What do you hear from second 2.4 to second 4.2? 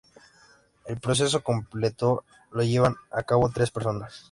lo llevan a cabo tres personas.